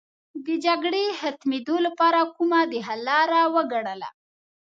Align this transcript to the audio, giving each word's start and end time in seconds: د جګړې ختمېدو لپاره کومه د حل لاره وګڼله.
د 0.45 0.47
جګړې 0.65 1.03
ختمېدو 1.19 1.75
لپاره 1.87 2.19
کومه 2.35 2.59
د 2.71 2.73
حل 2.85 3.01
لاره 3.09 3.41
وګڼله. 3.55 4.09